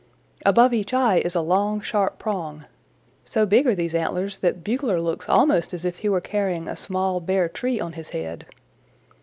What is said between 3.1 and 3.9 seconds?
So big are